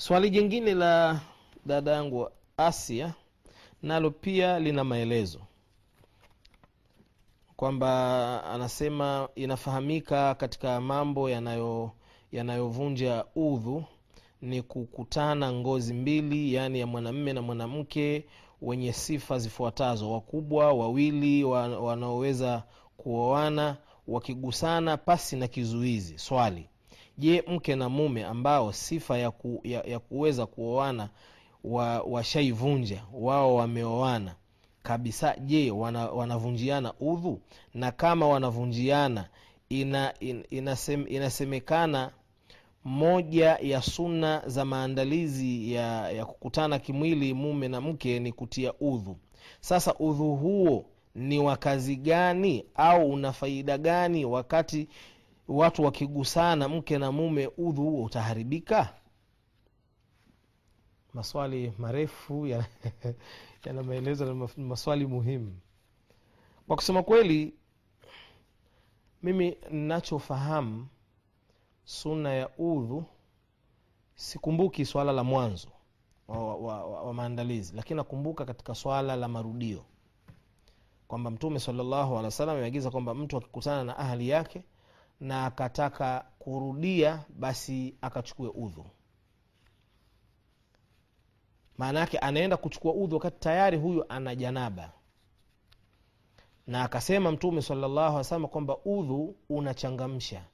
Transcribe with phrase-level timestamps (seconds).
[0.00, 1.20] swali jingine la
[1.66, 3.14] dada yangu asia
[3.82, 5.40] nalo pia lina maelezo.
[7.56, 11.90] Kwamba anasema inafahamika katika mambo yanayo
[12.32, 13.84] yanayovunja udhu
[14.42, 18.24] ni kukutana ngozi mbili yaani ya mwanamme na mwanamke
[18.62, 20.12] wenye sifa zifuatazo.
[20.12, 22.62] Wakubwa wawili wanaoweza
[22.96, 23.76] kuoana
[24.08, 26.18] wakigusana pasi na kizuizi.
[26.18, 26.69] Swali
[27.20, 31.08] je mke na mume ambao sifa ya, ku, ya, ya kuweza kuoana
[31.64, 34.34] wa- washaivunja wao wameoana
[34.82, 35.36] kabisa.
[35.36, 37.40] Je wana, wanavunjiana udhu?
[37.74, 39.28] Na kama wanavunjiana
[39.68, 42.10] ina, in, inasem, inasemekana
[42.84, 49.16] moja ya suna za maandalizi ya, ya kukutana kimwili mume na mke ni kutia udhu.
[49.60, 50.84] Sasa udhu huo
[51.14, 54.88] ni wa kazi gani au una faida gani wakati
[55.50, 58.94] watu wakigusana mke na mume udhu huo utaharibika?
[61.14, 62.46] Maswali marefu
[63.64, 65.56] yana maelezo na maswali muhimu.
[66.66, 67.54] Kwa kusema kweli
[69.22, 70.86] mimi nachofahamu
[71.84, 73.04] suna ya udhu
[74.14, 75.68] sikumbuki swala la mwanzo
[76.28, 79.84] wa, wa, wa, wa, maandalizi lakini nakumbuka katika swala la marudio.
[81.08, 84.62] Kwamba mtume salllahu alehi wa ameagiza kwamba mtu akikutana na ahali yake
[85.20, 88.86] na akataka kurudia basi akachukue udhu.
[91.78, 94.92] Maana yake anaenda kuchukua udhu wakati tayari huyu ana janaba.
[96.66, 100.44] Na akasema mtume alih wasallam kwamba udhu unachangamsha.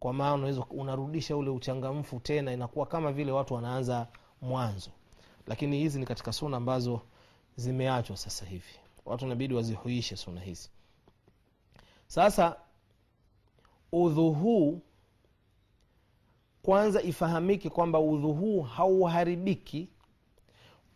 [0.00, 4.06] Kwa maana unaweza unarudisha ule uchangamfu tena inakuwa kama vile watu wanaanza
[4.42, 4.90] mwanzo.
[5.46, 7.00] Lakini hizi ni katika suna ambazo
[7.56, 8.78] zimeachwa sasa hivi.
[9.04, 10.70] Watu inabidi wazihuishe suna hizi.
[12.06, 12.56] Sasa
[13.92, 14.80] udhu huu
[16.62, 19.88] kwanza ifahamike kwamba udhu huu hauharibiki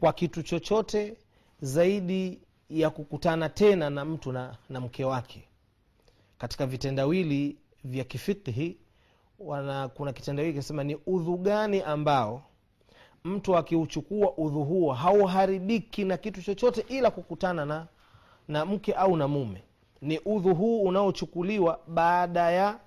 [0.01, 1.17] kwa kitu chochote
[1.61, 5.45] zaidi ya kukutana tena na mtu na, na mke wake.
[6.39, 8.77] Katika vitendawili vya kifikhi
[9.39, 12.43] wana kuna kitendawili kinasema ni udhu gani ambao
[13.25, 17.87] mtu akiuchukua udhu huo hauharibiki na kitu chochote ila kukutana na
[18.49, 19.63] na mke au na mume
[20.03, 22.79] ni udhu huu unaochukuliwa baada ya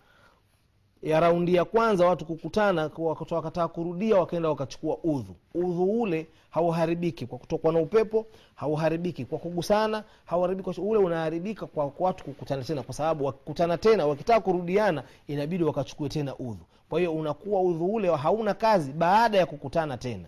[1.01, 2.89] ya raundi ya kwanza watu kukutana
[3.31, 5.35] wakataa kurudia wakaenda wakachukua udhu.
[5.53, 12.23] Udhu ule hauharibiki kwa kutokwa na upepo hauharibiki kwa kugusana hauharibiki ule unaharibika kwa watu
[12.23, 16.65] kukutana tena kwa sababu wakikutana tena wakitaka kurudiana inabidi wakachukue tena udhu.
[16.89, 20.25] Kwa hiyo unakuwa udhu ule hauna kazi baada ya kukutana tena.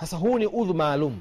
[0.00, 1.20] Sasa huu ni udhu maalum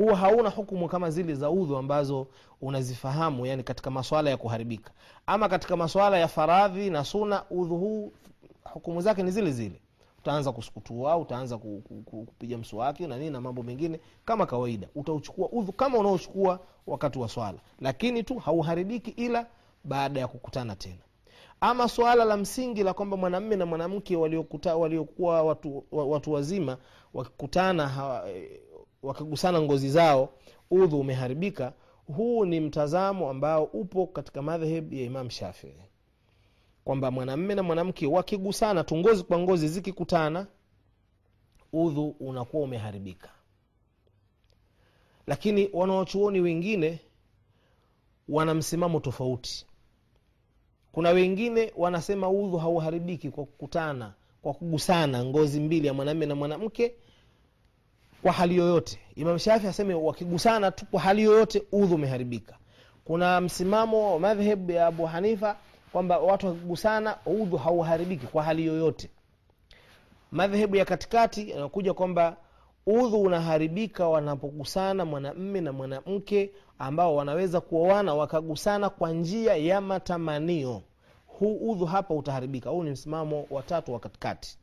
[0.00, 2.26] huwa hauna hukumu kama zile za udhu ambazo
[2.60, 4.90] unazifahamu yani katika maswala ya kuharibika.
[5.26, 8.12] Ama katika maswala ya faradhi na suna udhu huu
[8.64, 9.80] hukumu zake ni zile zile.
[10.18, 14.88] Utaanza kusukutua utaanza ku- ku- ku- kupiga mswaki na nini na mambo mengine kama kawaida.
[14.94, 17.58] Utauchukua udhu kama unaochukua wakati wa swala.
[17.80, 19.46] Lakini tu hauharibiki ila
[19.84, 21.02] baada ya kukutana tena.
[21.60, 26.76] Ama swala la msingi la kwamba mwanamme na mwanamke waliokuwa watu, watu wazima
[27.14, 28.60] wakikutana eh,
[29.02, 30.28] wakigusana ngozi zao
[30.70, 31.72] udhu umeharibika
[32.16, 35.74] huu ni mtazamo ambao upo katika madhehebu ya imam shafii.
[36.84, 40.46] Kwamba mwanamme na mwanamke wakigusana tu ngozi kwa ngozi zikikutana
[41.72, 43.28] udhu unakuwa umeharibika.
[45.26, 46.98] Lakini wanawachuoni wengine
[48.28, 49.66] wana msimamo tofauti.
[50.92, 56.94] Kuna wengine wanasema udhu hauharibiki kwa kukutana kwa kugusana ngozi mbili ya mwanamme na mwanamke
[58.22, 58.98] kwa hali yoyote.
[59.16, 62.56] Imam shafi aseme wakigusana tu kwa hali yoyote udhu umeharibika.
[63.04, 65.56] Kuna msimamo wa madhhebu ya abu hanifa
[65.92, 69.10] kwamba watu wakigusana udhu hauharibiki kwa hali yoyote.
[70.32, 72.36] Madhehebu ya katikati yanakuja kwamba
[72.86, 80.82] udhu unaharibika wanapogusana mwanamme na mwanamke ambao wanaweza kuoana wakagusana kwa njia ya matamanio.
[81.26, 82.70] Huu udhu hapa utaharibika.
[82.70, 84.58] Huu ni msimamo watatu wa katikati.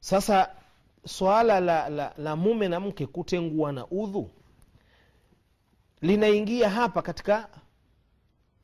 [0.00, 0.48] Sasa
[1.06, 4.30] swala la, la, la mume na mke kutengua na udhu
[6.00, 7.48] linaingia hapa katika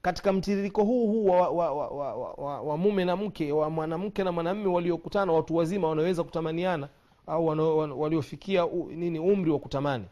[0.02, 3.70] katika mtiririko huu huu wa, wa, wa, wa, wa, wa, wa mume na mke wa
[3.70, 6.88] mwanamke na mwanamme waliokutana watu wazima wanaweza kutamaniana
[7.26, 7.46] au
[8.00, 10.04] waliofikia nini umri wa kutamani.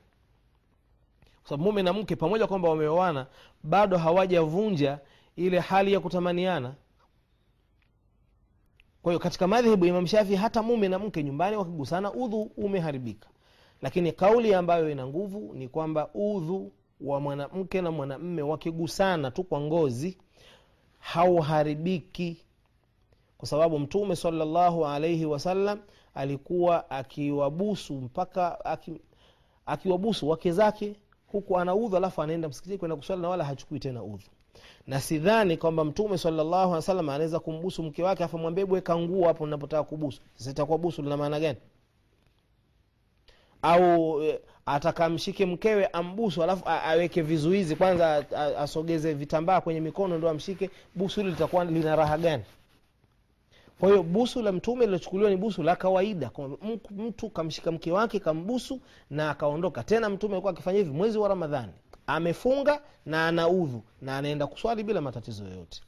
[1.40, 3.26] Kwa sababu mume na mke pamoja kwamba wameoana
[3.62, 4.98] bado hawajavunja
[5.36, 6.74] ile hali ya kutamaniana
[9.02, 13.28] kwa hiyo katika madhehebu ya imam shafii hata mume na mke nyumbani wakigusana udhu umeharibika.
[13.82, 19.60] Lakini kauli ambayo ina nguvu ni kwamba udhu wa mwanamke na mwanamme wakigusana tu kwa
[19.60, 20.18] ngozi
[20.98, 22.36] hauharibiki.
[23.38, 25.78] Kwa sababu mtume salllahu alaihi wasallam
[26.14, 29.00] alikuwa akiwabusu mpaka aki,
[29.66, 30.96] akiwabusu wake zake
[31.32, 34.26] huku ana udhu alafu anaenda msikitini kwenda kuswali na wala hachukui tena udhu.
[34.86, 39.26] Na sidhani kwamba mtume salllahu alih wasallam anaweza kumbusu mke wake afu mwambie bweka nguo
[39.26, 40.20] hapo napotaka kubusu.
[40.34, 41.58] Sasa busu lina maana gani?
[43.62, 48.24] Au e, atakamshike mkewe ambusu alafu aweke vizuizi kwanza
[48.58, 52.42] asogeze vitambaa kwenye mikono ndo amshike busu hili litakuwa lina raha gani
[53.80, 56.30] kwa hiyo busu la mtume lilochukuliwa ni busu la kawaida.
[56.90, 58.80] Mtu kamshika mke wake kambusu
[59.10, 59.84] na akaondoka.
[59.84, 61.72] Tena mtume alikuwa akifanya hivi mwezi wa ramadhani.
[62.06, 65.80] Amefunga na ana udhu na anaenda kuswali bila matatizo yoyote.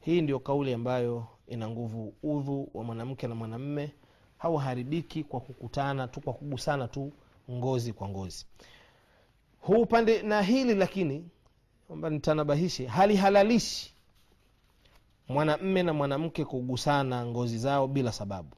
[0.00, 3.92] Hii ndio kauli ambayo ina nguvu udhu wa mwanamke na mwanamme.
[4.38, 7.12] Hauharibiki kwa kukutana tu kwa kugusana tu
[7.50, 8.46] ngozi kwa ngozi.
[9.60, 11.28] Huu upande na hili lakini
[11.90, 13.93] amba nitanabahishe, halihalalishi
[15.28, 18.56] mwanamme na mwanamke kugusana ngozi zao bila sababu.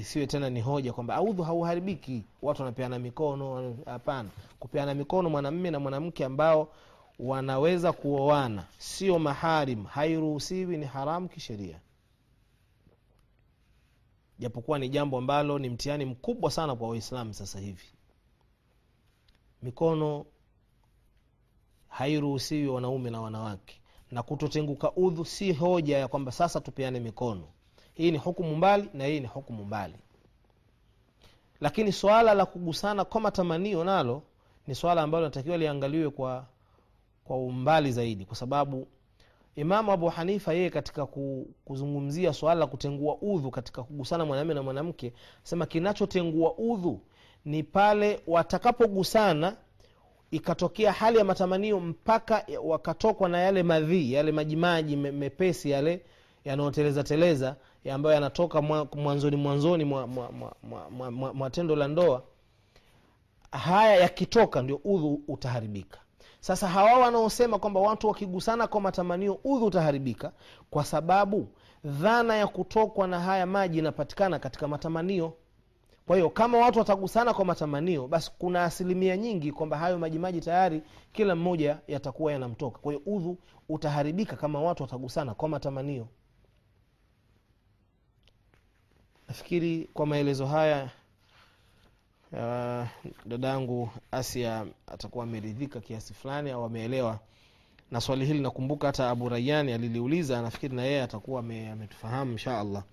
[0.00, 4.28] Isiwe tena ni hoja kwamba audhu hauharibiki watu wanapeana mikono hapana.
[4.58, 6.68] Kupeana mikono mwanamme na mwanamke ambao
[7.18, 11.80] wanaweza kuoana sio maharim hairuhusiwi ni haramu kisheria.
[14.38, 17.86] Japokuwa ni jambo ambalo ni mtihani mkubwa sana kwa waislamu sasa hivi.
[19.62, 20.26] Mikono
[21.88, 23.81] hairuhusiwi wanaume na wanawake
[24.12, 27.44] na kutotenguka udhu si hoja ya kwamba sasa tupeane mikono.
[27.94, 29.94] Hii ni hukumu mbali na hii ni hukumu mbali.
[31.60, 34.22] Lakini swala la kugusana kwa matamanio nalo
[34.66, 36.46] ni swala ambalo natakiwa liangaliwe kwa
[37.24, 38.24] kwa umbali zaidi.
[38.24, 38.86] Kwa sababu
[39.56, 41.06] imamu abu hanifa yeye katika
[41.64, 45.12] kuzungumzia swala la kutengua udhu katika kugusana mwanamume na mwanamke
[45.42, 47.00] sema kinachotengua udhu
[47.44, 49.56] ni pale watakapogusana
[50.32, 56.02] ikatokea hali ya matamanio mpaka wakatokwa na yale madhii yale majimaji mepesi yale
[56.44, 58.62] yanayoteleza teleza ya ambayo yanatoka
[58.96, 62.22] mwanzoni mwanzoni mwa, mwa, mwa, mwa, mwa, mwa, mwa tendo la ndoa
[63.50, 65.98] haya yakitoka ndio udhu utaharibika.
[66.40, 70.32] Sasa hawa wanaosema kwamba watu wakigusana kwa matamanio udhu utaharibika
[70.70, 71.48] kwa sababu
[71.84, 75.32] dhana ya kutokwa na haya maji inapatikana katika matamanio
[76.06, 80.82] kwa hiyo kama watu watagusana kwa matamanio basi kuna asilimia nyingi kwamba hayo majimaji tayari
[81.12, 82.78] kila mmoja yatakuwa yanamtoka.
[82.78, 83.38] Kwa hiyo udhu
[83.68, 86.08] utaharibika kama watu watagusana kwa matamanio.
[89.28, 90.90] Nafikiri kwa maelezo haya
[92.32, 92.86] uh,
[93.26, 97.18] dadangu asia atakuwa ameridhika kiasi fulani au ameelewa
[97.90, 98.40] na swali hili.
[98.40, 102.84] Nakumbuka hata abu rayani aliliuliza nafikiri na yeye atakuwa ametufahamu insha allah